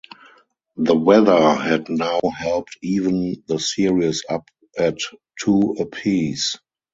[0.77, 4.97] The weather had now helped even the series up at
[5.39, 6.57] two apiece.